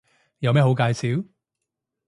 [0.39, 1.27] 有咩好介紹